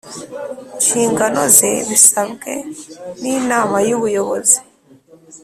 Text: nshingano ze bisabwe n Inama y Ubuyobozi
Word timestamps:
nshingano 0.79 1.41
ze 1.55 1.71
bisabwe 1.89 2.51
n 3.21 3.23
Inama 3.37 3.77
y 3.87 3.91
Ubuyobozi 3.97 4.57